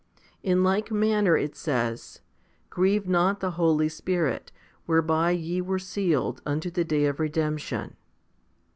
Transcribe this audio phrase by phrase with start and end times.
[0.41, 2.21] In like manner it says,
[2.71, 4.51] Grieve not the Holy Spirit,
[4.87, 7.95] whereby ye were sealed unto the day of redemption.